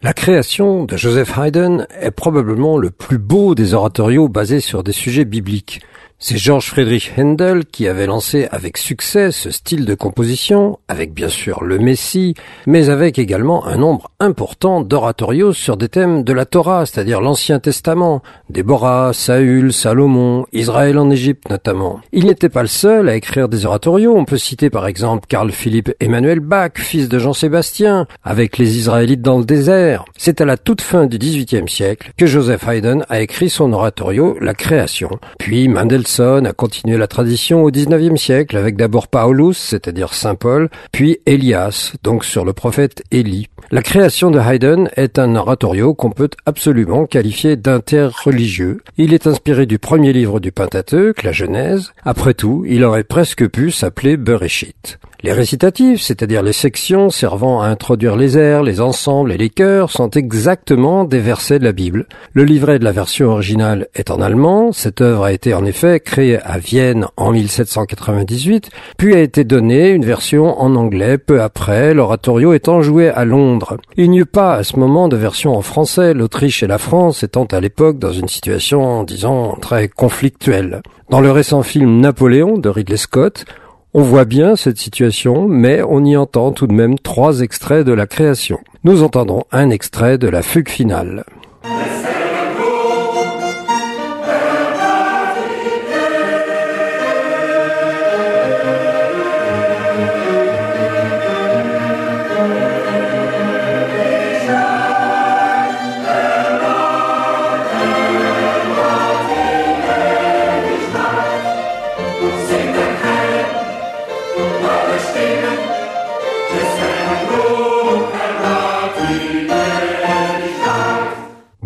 La 0.00 0.12
création 0.12 0.84
de 0.84 0.96
Joseph 0.96 1.36
Haydn 1.36 1.84
est 2.00 2.12
probablement 2.12 2.78
le 2.78 2.90
plus 2.90 3.18
beau 3.18 3.56
des 3.56 3.74
oratorios 3.74 4.28
basés 4.28 4.60
sur 4.60 4.84
des 4.84 4.92
sujets 4.92 5.24
bibliques. 5.24 5.80
C'est 6.20 6.36
George 6.36 6.66
Friedrich 6.66 7.12
Handel 7.16 7.64
qui 7.64 7.86
avait 7.86 8.06
lancé 8.06 8.48
avec 8.50 8.76
succès 8.76 9.30
ce 9.30 9.52
style 9.52 9.84
de 9.84 9.94
composition, 9.94 10.80
avec 10.88 11.14
bien 11.14 11.28
sûr 11.28 11.62
le 11.62 11.78
Messie, 11.78 12.34
mais 12.66 12.90
avec 12.90 13.20
également 13.20 13.64
un 13.66 13.76
nombre 13.76 14.10
important 14.18 14.80
d'oratorios 14.80 15.52
sur 15.52 15.76
des 15.76 15.88
thèmes 15.88 16.24
de 16.24 16.32
la 16.32 16.44
Torah, 16.44 16.86
c'est-à-dire 16.86 17.20
l'Ancien 17.20 17.60
Testament, 17.60 18.20
Déborah, 18.50 19.12
Saül, 19.12 19.72
Salomon, 19.72 20.44
Israël 20.52 20.98
en 20.98 21.08
Égypte 21.08 21.48
notamment. 21.50 22.00
Il 22.10 22.26
n'était 22.26 22.48
pas 22.48 22.62
le 22.62 22.68
seul 22.68 23.08
à 23.08 23.14
écrire 23.14 23.48
des 23.48 23.64
oratorios, 23.64 24.16
on 24.16 24.24
peut 24.24 24.38
citer 24.38 24.70
par 24.70 24.88
exemple 24.88 25.26
Carl 25.28 25.52
Philipp 25.52 25.94
Emmanuel 26.00 26.40
Bach, 26.40 26.72
fils 26.74 27.08
de 27.08 27.20
Jean-Sébastien, 27.20 28.08
avec 28.24 28.58
les 28.58 28.76
Israélites 28.76 29.22
dans 29.22 29.38
le 29.38 29.44
désert. 29.44 30.04
C'est 30.16 30.40
à 30.40 30.44
la 30.44 30.56
toute 30.56 30.80
fin 30.80 31.06
du 31.06 31.16
XVIIIe 31.16 31.68
siècle 31.68 32.10
que 32.16 32.26
Joseph 32.26 32.66
Haydn 32.66 33.04
a 33.08 33.20
écrit 33.20 33.50
son 33.50 33.72
oratorio 33.72 34.36
La 34.40 34.54
Création, 34.54 35.10
puis 35.38 35.68
a 36.18 36.52
continué 36.52 36.96
la 36.96 37.06
tradition 37.06 37.62
au 37.62 37.70
XIXe 37.70 38.20
siècle 38.20 38.56
avec 38.56 38.76
d'abord 38.76 39.08
Paulus, 39.08 39.54
c'est-à-dire 39.54 40.14
Saint 40.14 40.34
Paul, 40.34 40.68
puis 40.90 41.18
Elias, 41.26 41.92
donc 42.02 42.24
sur 42.24 42.44
le 42.44 42.52
prophète 42.52 43.02
Élie. 43.10 43.48
La 43.70 43.82
création 43.82 44.30
de 44.30 44.40
Haydn 44.40 44.88
est 44.96 45.18
un 45.18 45.36
oratorio 45.36 45.94
qu'on 45.94 46.10
peut 46.10 46.30
absolument 46.46 47.06
qualifier 47.06 47.56
d'interreligieux. 47.56 48.80
Il 48.96 49.12
est 49.12 49.26
inspiré 49.26 49.66
du 49.66 49.78
premier 49.78 50.12
livre 50.12 50.40
du 50.40 50.50
Pentateuque, 50.50 51.22
la 51.22 51.32
Genèse. 51.32 51.92
Après 52.04 52.34
tout, 52.34 52.64
il 52.66 52.84
aurait 52.84 53.04
presque 53.04 53.46
pu 53.48 53.70
s'appeler 53.70 54.16
Bereshit. 54.16 54.98
Les 55.24 55.32
récitatifs, 55.32 56.00
c'est-à-dire 56.00 56.44
les 56.44 56.52
sections 56.52 57.10
servant 57.10 57.60
à 57.60 57.66
introduire 57.66 58.14
les 58.14 58.38
airs, 58.38 58.62
les 58.62 58.80
ensembles 58.80 59.32
et 59.32 59.36
les 59.36 59.50
chœurs, 59.50 59.90
sont 59.90 60.10
exactement 60.10 61.02
des 61.02 61.18
versets 61.18 61.58
de 61.58 61.64
la 61.64 61.72
Bible. 61.72 62.06
Le 62.34 62.44
livret 62.44 62.78
de 62.78 62.84
la 62.84 62.92
version 62.92 63.30
originale 63.30 63.88
est 63.96 64.12
en 64.12 64.20
allemand. 64.20 64.70
Cette 64.70 65.00
œuvre 65.00 65.24
a 65.24 65.32
été 65.32 65.54
en 65.54 65.64
effet 65.64 65.98
créée 65.98 66.38
à 66.40 66.58
Vienne 66.58 67.06
en 67.16 67.32
1798, 67.32 68.70
puis 68.96 69.16
a 69.16 69.18
été 69.18 69.42
donnée 69.42 69.88
une 69.90 70.04
version 70.04 70.56
en 70.60 70.76
anglais 70.76 71.18
peu 71.18 71.42
après, 71.42 71.94
l'oratorio 71.94 72.52
étant 72.52 72.80
joué 72.80 73.08
à 73.08 73.24
Londres. 73.24 73.76
Il 73.96 74.12
n'y 74.12 74.20
eut 74.20 74.24
pas 74.24 74.54
à 74.54 74.62
ce 74.62 74.78
moment 74.78 75.08
de 75.08 75.16
version 75.16 75.56
en 75.56 75.62
français, 75.62 76.14
l'Autriche 76.14 76.62
et 76.62 76.68
la 76.68 76.78
France 76.78 77.24
étant 77.24 77.46
à 77.46 77.58
l'époque 77.58 77.98
dans 77.98 78.12
une 78.12 78.28
situation, 78.28 79.02
disons, 79.02 79.56
très 79.60 79.88
conflictuelle. 79.88 80.80
Dans 81.10 81.20
le 81.20 81.32
récent 81.32 81.64
film 81.64 82.00
Napoléon 82.00 82.56
de 82.56 82.68
Ridley 82.68 82.98
Scott, 82.98 83.46
on 83.94 84.02
voit 84.02 84.24
bien 84.24 84.54
cette 84.54 84.78
situation, 84.78 85.48
mais 85.48 85.82
on 85.82 86.04
y 86.04 86.16
entend 86.16 86.52
tout 86.52 86.66
de 86.66 86.72
même 86.72 86.98
trois 86.98 87.40
extraits 87.40 87.86
de 87.86 87.92
la 87.92 88.06
création. 88.06 88.58
Nous 88.84 89.02
entendons 89.02 89.44
un 89.50 89.70
extrait 89.70 90.18
de 90.18 90.28
la 90.28 90.42
fugue 90.42 90.68
finale. 90.68 91.24